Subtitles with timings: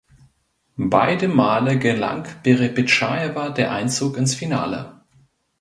[0.77, 5.01] Beide Male gelang Perepetschajewa der Einzug ins Finale.